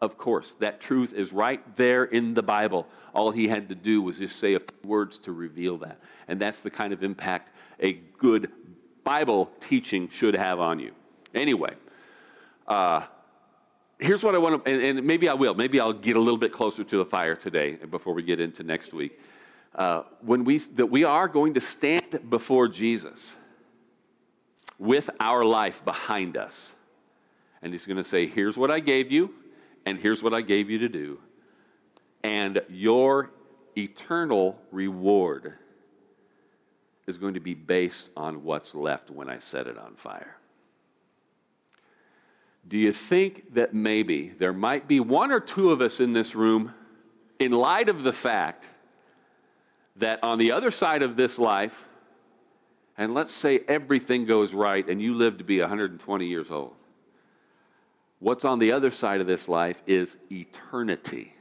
[0.02, 0.56] Of course.
[0.58, 2.88] That truth is right there in the Bible.
[3.14, 6.00] All he had to do was just say a few words to reveal that.
[6.26, 8.50] And that's the kind of impact a good
[9.04, 10.90] Bible teaching should have on you.
[11.36, 11.74] Anyway,
[12.66, 13.02] uh,
[14.00, 15.54] here's what I want to, and, and, maybe I will.
[15.54, 18.64] Maybe I'll get a little bit closer to the fire today before we get into
[18.64, 19.20] next week.
[19.72, 23.34] Uh, when we that we are going to stand before Jesus
[24.78, 26.70] with our life behind us,
[27.62, 29.34] and He's going to say, "Here's what I gave you,
[29.86, 31.20] and here's what I gave you to do,
[32.22, 33.30] and your
[33.76, 35.54] eternal reward."
[37.04, 40.36] Is going to be based on what's left when I set it on fire.
[42.66, 46.36] Do you think that maybe there might be one or two of us in this
[46.36, 46.72] room,
[47.40, 48.68] in light of the fact
[49.96, 51.88] that on the other side of this life,
[52.96, 56.76] and let's say everything goes right and you live to be 120 years old,
[58.22, 61.34] what's on the other side of this life is eternity.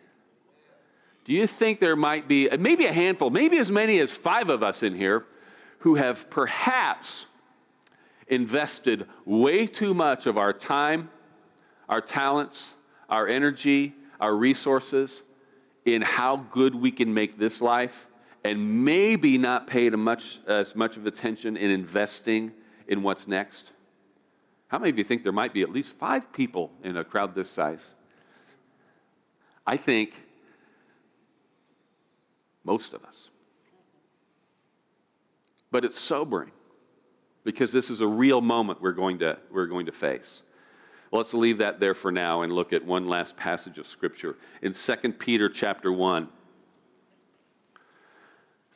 [1.26, 4.50] Do you think there might be uh, maybe a handful, maybe as many as five
[4.50, 5.24] of us in here
[5.80, 7.28] who have perhaps
[8.28, 11.12] invested way too much of our time,
[11.88, 12.74] our talents,
[13.10, 15.22] our energy, our resources
[15.86, 18.08] in how good we can make this life
[18.44, 22.52] and maybe not paid much, as much of attention in investing
[22.88, 23.72] in what's next?
[24.72, 27.36] How many of you think there might be at least five people in a crowd
[27.36, 27.86] this size?
[29.68, 30.14] I think
[32.64, 33.28] most of us.
[35.72, 36.52] But it's sobering
[37.44, 40.42] because this is a real moment we're going to, we're going to face.
[41.12, 44.38] let's leave that there for now and look at one last passage of Scripture.
[44.62, 46.30] In 2 Peter chapter 1,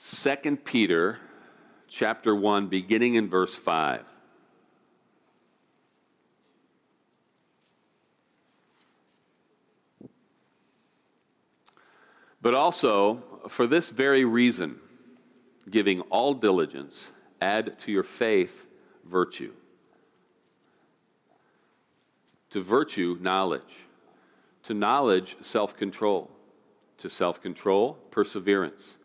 [0.03, 1.19] 2 Peter
[1.87, 4.03] chapter 1, beginning in verse 5.
[12.45, 14.75] But also, for this very reason,
[15.67, 17.09] giving all diligence,
[17.41, 18.67] Add to your faith
[19.03, 19.51] virtue.
[22.51, 23.85] To virtue, knowledge.
[24.61, 26.29] To knowledge, self control.
[26.99, 28.97] To self control, perseverance.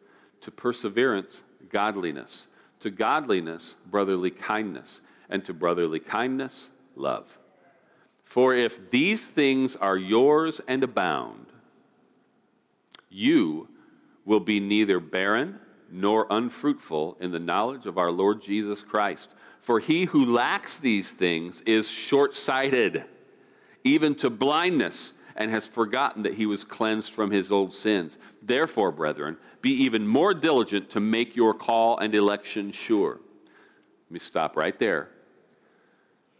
[0.42, 2.46] To perseverance, godliness.
[2.81, 5.00] To godliness, brotherly kindness.
[5.31, 7.38] And to brotherly kindness, love.
[8.22, 11.46] For if these things are yours and abound,
[13.11, 13.68] you
[14.25, 15.59] will be neither barren
[15.90, 19.31] nor unfruitful in the knowledge of our Lord Jesus Christ.
[19.61, 23.05] For he who lacks these things is short sighted,
[23.85, 28.18] even to blindness, and has forgotten that he was cleansed from his old sins.
[28.42, 33.20] Therefore, brethren, be even more diligent to make your call and election sure.
[34.07, 35.09] Let me stop right there.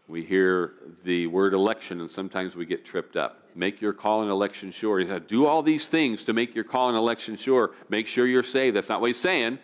[0.07, 4.31] We hear the word election, and sometimes we get tripped up make your call and
[4.31, 4.99] election sure.
[4.99, 7.71] He said, do all these things to make your call and election sure.
[7.89, 8.75] Make sure you're saved.
[8.75, 9.59] That's not what he's saying.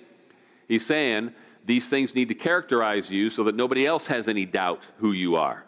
[0.67, 1.33] He's saying
[1.65, 5.35] these things need to characterize you so that nobody else has any doubt who you
[5.35, 5.65] are.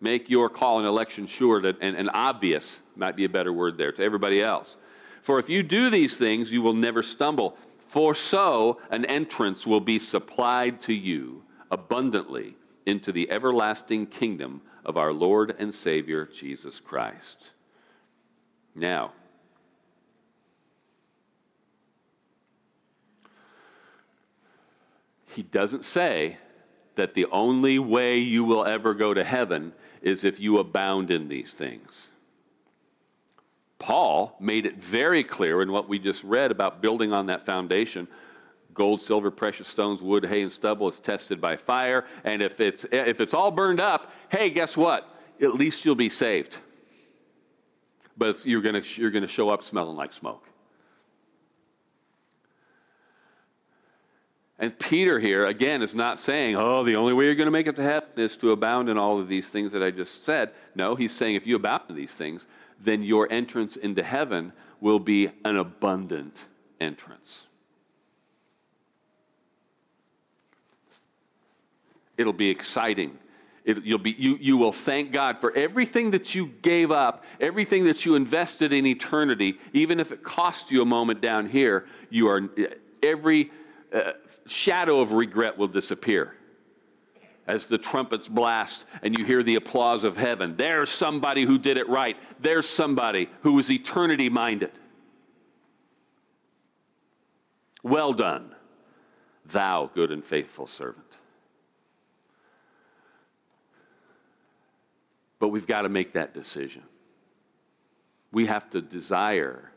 [0.00, 3.78] Make your call and election sure that, and, and obvious might be a better word
[3.78, 4.76] there to everybody else.
[5.22, 7.56] For if you do these things, you will never stumble.
[7.88, 14.96] For so an entrance will be supplied to you abundantly into the everlasting kingdom of
[14.96, 17.50] our Lord and Savior Jesus Christ.
[18.74, 19.12] Now,
[25.28, 26.38] he doesn't say
[26.96, 31.28] that the only way you will ever go to heaven is if you abound in
[31.28, 32.08] these things.
[33.78, 38.08] Paul made it very clear in what we just read about building on that foundation
[38.74, 42.04] Gold, silver, precious stones, wood, hay, and stubble is tested by fire.
[42.24, 45.08] And if it's, if it's all burned up, hey, guess what?
[45.40, 46.56] At least you'll be saved.
[48.16, 50.46] But you're going you're going to show up smelling like smoke.
[54.58, 57.66] And Peter here, again, is not saying, oh, the only way you're going to make
[57.66, 60.52] it to heaven is to abound in all of these things that I just said.
[60.76, 62.46] No, he's saying if you abound in these things,
[62.80, 66.44] then your entrance into heaven will be an abundant
[66.80, 67.44] entrance.
[72.16, 73.18] It'll be exciting.
[73.64, 77.84] It, you'll be, you, you will thank God for everything that you gave up, everything
[77.84, 81.86] that you invested in eternity, even if it cost you a moment down here.
[82.10, 82.42] You are
[83.02, 83.50] every
[83.92, 84.12] uh,
[84.46, 86.34] shadow of regret will disappear
[87.46, 90.56] as the trumpets blast and you hear the applause of heaven.
[90.56, 92.16] There's somebody who did it right.
[92.40, 94.72] There's somebody who was eternity minded.
[97.82, 98.54] Well done,
[99.46, 101.04] thou good and faithful servant.
[105.44, 106.84] But we've got to make that decision.
[108.32, 109.70] We have to desire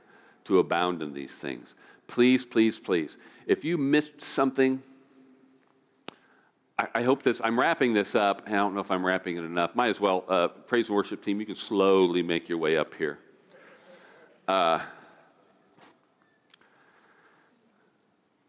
[0.46, 1.76] to abound in these things.
[2.08, 3.18] Please, please, please.
[3.48, 4.82] If you missed something,
[6.80, 8.44] I, hope this, I'm wrapping this up.
[8.48, 9.76] I don't know if I'm wrapping it enough.
[9.76, 12.94] Might as well, uh, praise and worship team, you can slowly make your way up
[12.94, 13.20] here.
[14.48, 14.80] Uh,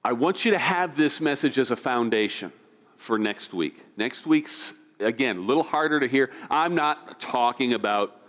[0.05, 2.53] I want you to have this message as a foundation
[2.97, 3.85] for next week.
[3.97, 6.31] Next week's again, a little harder to hear.
[6.51, 8.21] I'm not talking about,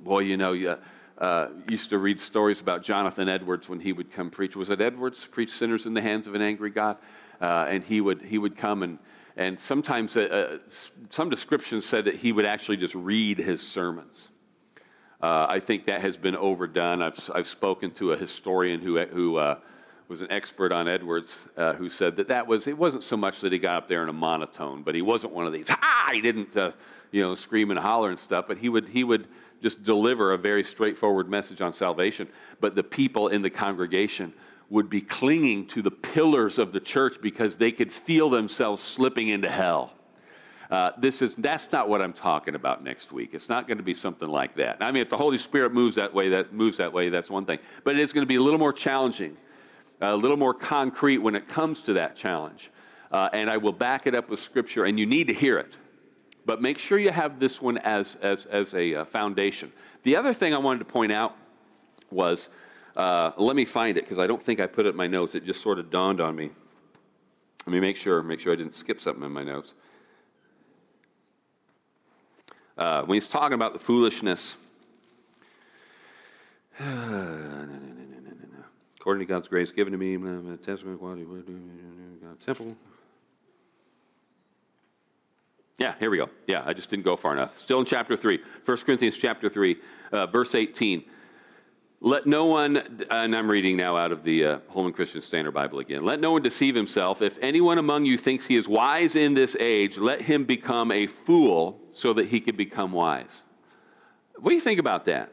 [0.00, 0.76] boy, you know, you
[1.18, 4.56] uh, used to read stories about Jonathan Edwards when he would come preach.
[4.56, 6.98] Was it Edwards preach sinners in the hands of an angry God?
[7.40, 8.98] Uh, and he would he would come and
[9.36, 10.58] and sometimes uh, uh
[11.10, 14.28] some descriptions said that he would actually just read his sermons.
[15.20, 17.02] Uh, I think that has been overdone.
[17.02, 19.58] I've I've spoken to a historian who who uh,
[20.08, 23.40] was an expert on Edwards uh, who said that that was it wasn't so much
[23.40, 25.66] that he got up there in a monotone, but he wasn't one of these.
[25.68, 26.72] Ah, he didn't uh,
[27.10, 29.26] you know scream and holler and stuff, but he would he would
[29.62, 32.28] just deliver a very straightforward message on salvation.
[32.60, 34.32] But the people in the congregation
[34.68, 39.28] would be clinging to the pillars of the church because they could feel themselves slipping
[39.28, 39.92] into hell.
[40.70, 43.30] Uh, this is that's not what I'm talking about next week.
[43.32, 44.78] It's not going to be something like that.
[44.80, 47.08] I mean, if the Holy Spirit moves that way, that moves that way.
[47.08, 47.58] That's one thing.
[47.82, 49.36] But it's going to be a little more challenging
[50.00, 52.70] a little more concrete when it comes to that challenge.
[53.10, 55.76] Uh, and I will back it up with Scripture, and you need to hear it.
[56.44, 59.72] But make sure you have this one as, as, as a uh, foundation.
[60.02, 61.34] The other thing I wanted to point out
[62.10, 62.48] was
[62.96, 65.34] uh, let me find it because I don't think I put it in my notes.
[65.34, 66.50] It just sort of dawned on me.
[67.66, 69.74] Let me make sure, make sure I didn't skip something in my notes.
[72.78, 74.54] Uh, when he's talking about the foolishness,
[79.06, 80.16] according to God's grace given to me,
[80.64, 81.24] testament, quality,
[82.44, 82.76] temple.
[85.78, 86.28] Yeah, here we go.
[86.48, 87.56] Yeah, I just didn't go far enough.
[87.56, 89.76] Still in chapter 3, 1 Corinthians chapter 3,
[90.10, 91.04] uh, verse 18.
[92.00, 95.78] Let no one, and I'm reading now out of the uh, Holman Christian Standard Bible
[95.78, 96.04] again.
[96.04, 97.22] Let no one deceive himself.
[97.22, 101.06] If anyone among you thinks he is wise in this age, let him become a
[101.06, 103.42] fool so that he can become wise.
[104.34, 105.32] What do you think about that?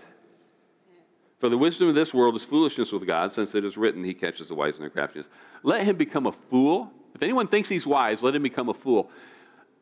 [1.44, 4.14] For the wisdom of this world is foolishness with God, since it is written, He
[4.14, 5.28] catches the wise in their craftiness.
[5.62, 6.90] Let him become a fool.
[7.14, 9.12] If anyone thinks he's wise, let him become a fool.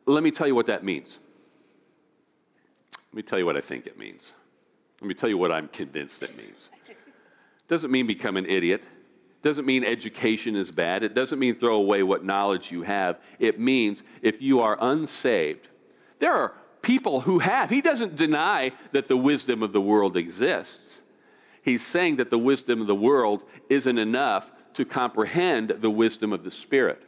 [0.04, 1.20] Let me tell you what that means.
[3.12, 4.32] Let me tell you what I think it means.
[5.00, 6.68] Let me tell you what I'm convinced it means.
[7.68, 8.82] Doesn't mean become an idiot.
[9.42, 11.04] Doesn't mean education is bad.
[11.04, 13.20] It doesn't mean throw away what knowledge you have.
[13.38, 15.68] It means if you are unsaved,
[16.18, 17.70] there are people who have.
[17.70, 21.01] He doesn't deny that the wisdom of the world exists
[21.62, 26.44] he's saying that the wisdom of the world isn't enough to comprehend the wisdom of
[26.44, 27.02] the Spirit.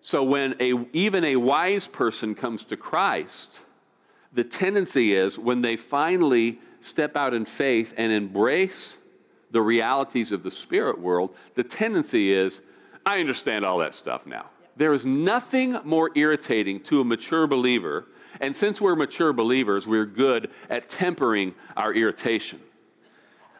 [0.00, 3.58] So when a, even a wise person comes to Christ,
[4.32, 8.98] the tendency is when they finally step out in faith and embrace
[9.50, 12.60] the realities of the spirit world, the tendency is,
[13.04, 14.46] I understand all that stuff now.
[14.76, 18.06] There is nothing more irritating to a mature believer,
[18.40, 22.60] and since we're mature believers, we're good at tempering our irritation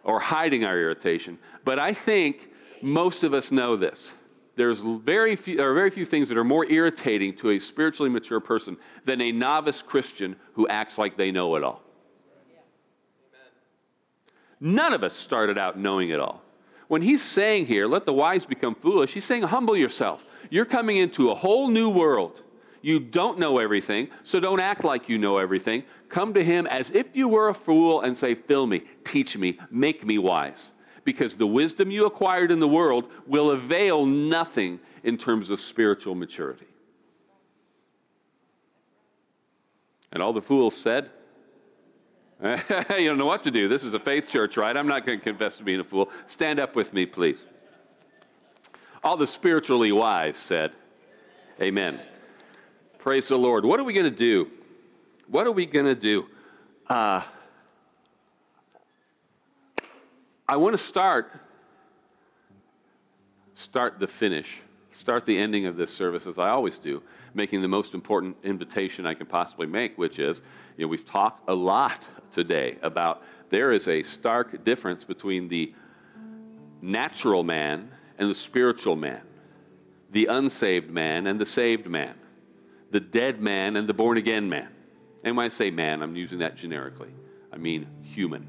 [0.07, 1.37] or hiding our irritation.
[1.65, 2.51] But I think
[2.81, 4.15] most of us know this.
[4.55, 8.09] There's very few, there are very few things that are more irritating to a spiritually
[8.09, 11.83] mature person than a novice Christian who acts like they know it all.
[14.59, 16.41] None of us started out knowing it all.
[16.89, 20.25] When he's saying here, let the wise become foolish, he's saying, humble yourself.
[20.51, 22.43] You're coming into a whole new world.
[22.81, 25.83] You don't know everything, so don't act like you know everything.
[26.09, 29.59] Come to him as if you were a fool and say, Fill me, teach me,
[29.71, 30.71] make me wise.
[31.05, 36.15] because the wisdom you acquired in the world will avail nothing in terms of spiritual
[36.17, 36.67] maturity.
[40.13, 41.11] And all the fools said,
[42.43, 43.69] You don't know what to do.
[43.69, 44.77] This is a faith church, right?
[44.77, 46.11] I'm not going to confess to being a fool.
[46.27, 47.45] Stand up with me, please.
[49.03, 50.73] All the spiritually wise said,
[51.63, 52.03] Amen.
[52.99, 53.65] Praise the Lord.
[53.65, 54.51] What are we going to do?
[55.29, 56.27] What are we going to do?
[56.89, 57.23] Uh,
[60.49, 61.33] I want to start
[63.55, 64.59] start the finish,
[64.93, 67.03] start the ending of this service as I always do,
[67.35, 70.43] making the most important invitation I can possibly make, which is,
[70.77, 72.03] you know, we've talked a lot
[72.33, 75.75] today about there is a stark difference between the
[76.83, 79.23] natural man and the spiritual man,
[80.11, 82.15] the unsaved man and the saved man,
[82.91, 84.69] the dead man and the born again man.
[85.27, 87.11] And when I say man, I'm using that generically.
[87.53, 88.47] I mean human.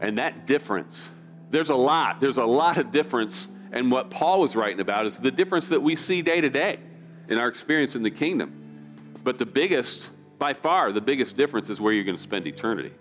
[0.00, 1.08] And that difference,
[1.50, 3.48] there's a lot, there's a lot of difference.
[3.72, 6.78] And what Paul was writing about is the difference that we see day to day
[7.28, 8.52] in our experience in the kingdom.
[9.24, 12.92] But the biggest, by far, the biggest difference is where you're going to spend eternity,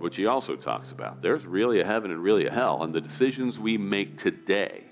[0.00, 1.22] which he also talks about.
[1.22, 2.82] There's really a heaven and really a hell.
[2.82, 4.84] And the decisions we make today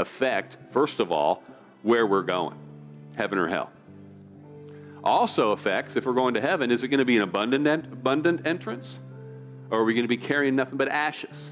[0.00, 1.42] affect, first of all,
[1.82, 2.56] where we're going
[3.16, 3.70] heaven or hell.
[5.02, 8.46] Also affects, if we're going to heaven, is it going to be an abundant, abundant
[8.46, 8.98] entrance?
[9.70, 11.50] Or are we going to be carrying nothing but ashes?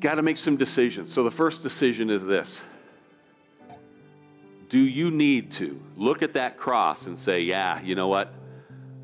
[0.00, 1.12] Got to make some decisions.
[1.12, 2.60] So the first decision is this
[4.68, 8.32] Do you need to look at that cross and say, Yeah, you know what?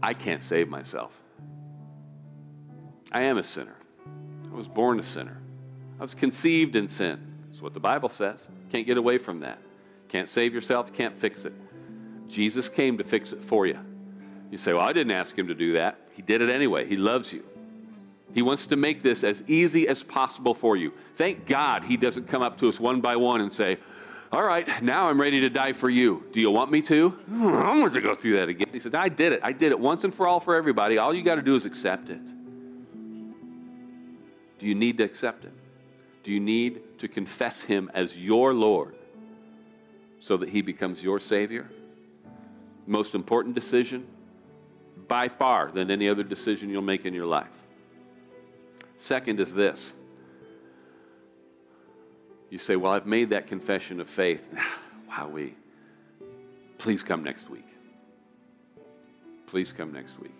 [0.02, 1.12] I can't save myself.
[3.12, 3.76] I am a sinner.
[4.50, 5.40] I was born a sinner.
[5.98, 7.20] I was conceived in sin.
[7.50, 8.40] That's what the Bible says.
[8.70, 9.58] Can't get away from that.
[10.08, 11.52] Can't save yourself, can't fix it.
[12.28, 13.78] Jesus came to fix it for you.
[14.50, 15.98] You say, Well, I didn't ask him to do that.
[16.12, 16.86] He did it anyway.
[16.86, 17.44] He loves you.
[18.34, 20.92] He wants to make this as easy as possible for you.
[21.16, 23.78] Thank God he doesn't come up to us one by one and say,
[24.30, 26.24] All right, now I'm ready to die for you.
[26.32, 27.18] Do you want me to?
[27.32, 28.68] Oh, I want to go through that again.
[28.72, 29.40] He said, I did it.
[29.42, 30.98] I did it once and for all for everybody.
[30.98, 32.24] All you got to do is accept it.
[34.58, 35.52] Do you need to accept it?
[36.28, 38.94] Do you need to confess him as your Lord
[40.20, 41.70] so that he becomes your Savior?
[42.86, 44.06] Most important decision
[45.08, 47.48] by far than any other decision you'll make in your life.
[48.98, 49.94] Second is this.
[52.50, 54.54] You say, Well, I've made that confession of faith.
[55.08, 55.54] wow, we.
[56.76, 57.68] Please come next week.
[59.46, 60.36] Please come next week.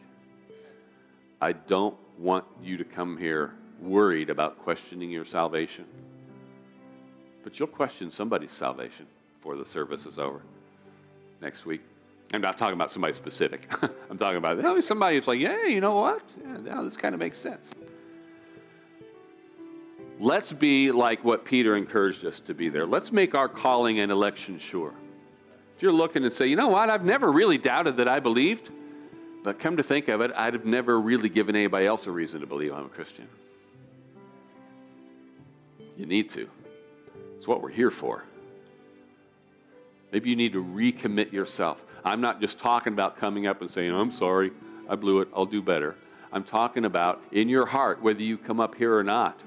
[1.40, 5.84] I don't want you to come here worried about questioning your salvation.
[7.44, 9.06] But you'll question somebody's salvation
[9.38, 10.40] before the service is over
[11.40, 11.80] next week.
[12.32, 13.66] I'm not talking about somebody specific.
[14.10, 16.22] I'm talking about oh, somebody who's like, yeah, you know what?
[16.64, 17.70] Yeah, this kind of makes sense.
[20.20, 22.86] Let's be like what Peter encouraged us to be there.
[22.86, 24.92] Let's make our calling and election sure.
[25.76, 28.68] If you're looking and say, you know what, I've never really doubted that I believed,
[29.44, 32.40] but come to think of it, I'd have never really given anybody else a reason
[32.40, 33.28] to believe I'm a Christian.
[35.98, 36.48] You need to.
[37.36, 38.24] It's what we're here for.
[40.12, 41.84] Maybe you need to recommit yourself.
[42.04, 44.52] I'm not just talking about coming up and saying, I'm sorry,
[44.88, 45.96] I blew it, I'll do better.
[46.32, 49.38] I'm talking about in your heart, whether you come up here or not,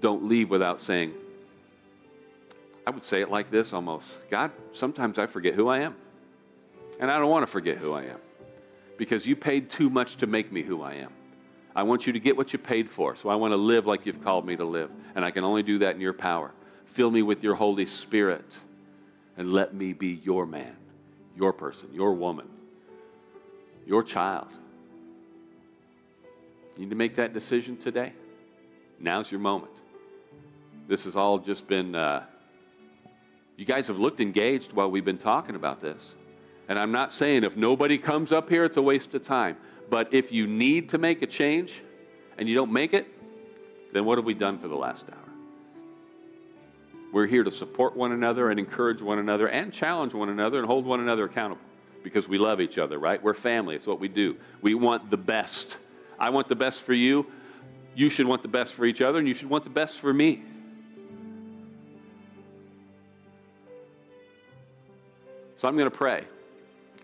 [0.00, 1.12] don't leave without saying,
[2.86, 5.94] I would say it like this almost God, sometimes I forget who I am.
[7.00, 8.18] And I don't want to forget who I am
[8.96, 11.12] because you paid too much to make me who I am.
[11.76, 14.06] I want you to get what you paid for, so I want to live like
[14.06, 14.90] you've called me to live.
[15.14, 16.52] And I can only do that in your power.
[16.84, 18.44] Fill me with your Holy Spirit
[19.36, 20.76] and let me be your man,
[21.36, 22.46] your person, your woman,
[23.86, 24.48] your child.
[26.76, 28.12] You need to make that decision today.
[29.00, 29.72] Now's your moment.
[30.86, 32.24] This has all just been, uh,
[33.56, 36.14] you guys have looked engaged while we've been talking about this.
[36.68, 39.56] And I'm not saying if nobody comes up here, it's a waste of time.
[39.90, 41.82] But if you need to make a change
[42.38, 43.06] and you don't make it,
[43.92, 45.18] then what have we done for the last hour?
[47.12, 50.66] We're here to support one another and encourage one another and challenge one another and
[50.66, 51.62] hold one another accountable
[52.02, 53.22] because we love each other, right?
[53.22, 53.76] We're family.
[53.76, 54.36] It's what we do.
[54.60, 55.78] We want the best.
[56.18, 57.26] I want the best for you.
[57.94, 60.12] You should want the best for each other, and you should want the best for
[60.12, 60.42] me.
[65.56, 66.24] So I'm going to pray.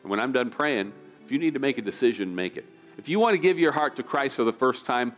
[0.03, 0.93] And when I'm done praying,
[1.31, 2.66] if you need to make a decision, make it.
[2.99, 5.14] If you want to give your heart to Christ for the first time,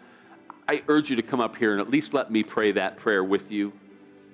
[0.68, 3.24] I urge you to come up here and at least let me pray that prayer
[3.24, 3.72] with you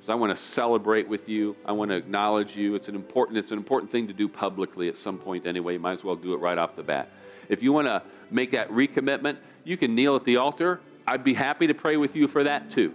[0.03, 1.55] So I want to celebrate with you.
[1.65, 2.75] I want to acknowledge you.
[2.75, 5.75] It's an important, it's an important thing to do publicly at some point anyway.
[5.75, 7.11] You might as well do it right off the bat.
[7.49, 10.81] If you want to make that recommitment, you can kneel at the altar.
[11.07, 12.93] I'd be happy to pray with you for that too.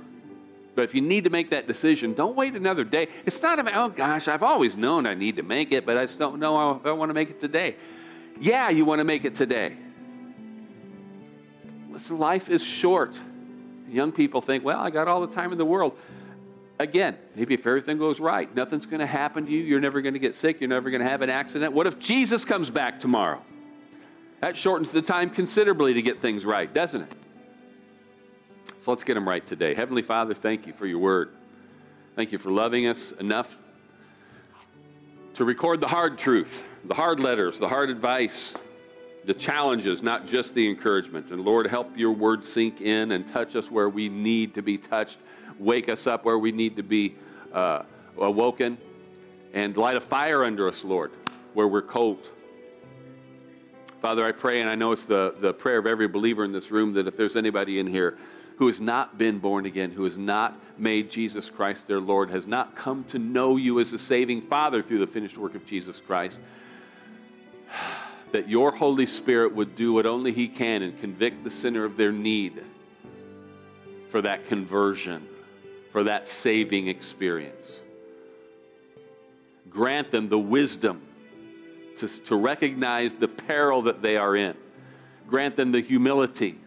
[0.76, 3.08] But if you need to make that decision, don't wait another day.
[3.26, 6.06] It's not about, oh gosh, I've always known I need to make it, but I
[6.06, 7.78] just don't know if I want to make it today.
[8.40, 9.78] Yeah, you want to make it today.
[11.90, 13.20] Listen, life is short.
[13.88, 15.98] Young people think, well, I got all the time in the world.
[16.80, 19.64] Again, maybe if everything goes right, nothing's going to happen to you.
[19.64, 20.60] You're never going to get sick.
[20.60, 21.74] You're never going to have an accident.
[21.74, 23.42] What if Jesus comes back tomorrow?
[24.42, 27.16] That shortens the time considerably to get things right, doesn't it?
[28.82, 29.74] So let's get them right today.
[29.76, 31.30] Heavenly Father, thank you for your word.
[32.16, 33.58] Thank you for loving us enough
[35.36, 38.54] to record the hard truth, the hard letters, the hard advice,
[39.26, 41.32] the challenges, not just the encouragement.
[41.32, 44.78] And Lord, help your word sink in and touch us where we need to be
[44.78, 45.18] touched.
[45.60, 47.16] Wake us up where we need to be
[47.54, 47.84] uh,
[48.18, 48.78] awoken.
[49.54, 51.12] And light a fire under us, Lord,
[51.54, 52.30] where we're cold.
[54.02, 56.72] Father, I pray, and I know it's the, the prayer of every believer in this
[56.72, 58.18] room, that if there's anybody in here
[58.58, 62.46] who has not been born again, who has not made Jesus Christ their Lord, has
[62.46, 66.02] not come to know you as a saving Father through the finished work of Jesus
[66.02, 66.38] Christ,
[68.32, 71.98] that your Holy Spirit would do what only He can and convict the sinner of
[71.98, 72.64] their need
[74.10, 75.28] for that conversion,
[75.92, 77.80] for that saving experience.
[79.70, 81.02] Grant them the wisdom
[81.98, 84.56] to, to recognize the peril that they are in.
[85.28, 86.60] Grant them the humility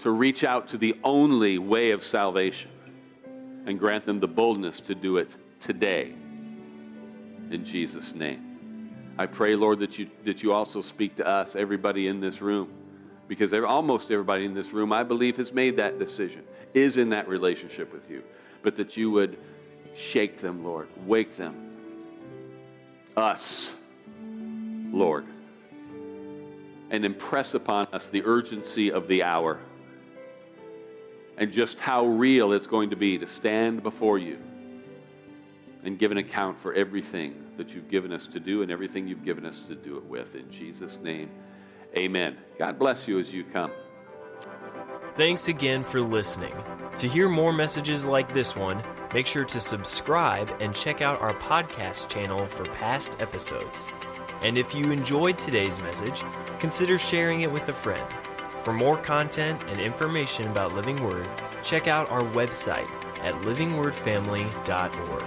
[0.00, 2.70] to reach out to the only way of salvation.
[3.66, 6.14] And grant them the boldness to do it today.
[7.50, 8.53] In Jesus' name.
[9.16, 12.68] I pray, Lord, that you, that you also speak to us, everybody in this room,
[13.28, 16.42] because almost everybody in this room, I believe, has made that decision,
[16.74, 18.24] is in that relationship with you,
[18.62, 19.38] but that you would
[19.94, 21.54] shake them, Lord, wake them.
[23.16, 23.74] Us,
[24.20, 25.26] Lord,
[26.90, 29.60] and impress upon us the urgency of the hour
[31.36, 34.38] and just how real it's going to be to stand before you
[35.84, 39.24] and give an account for everything that you've given us to do and everything you've
[39.24, 40.34] given us to do it with.
[40.34, 41.30] In Jesus' name,
[41.96, 42.36] amen.
[42.58, 43.70] God bless you as you come.
[45.16, 46.54] Thanks again for listening.
[46.96, 48.82] To hear more messages like this one,
[49.12, 53.88] make sure to subscribe and check out our podcast channel for past episodes.
[54.42, 56.22] And if you enjoyed today's message,
[56.58, 58.06] consider sharing it with a friend.
[58.62, 61.28] For more content and information about Living Word,
[61.62, 62.90] check out our website
[63.20, 65.24] at livingwordfamily.org.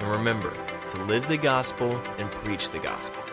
[0.00, 0.52] And remember,
[0.88, 3.25] to live the gospel and preach the gospel.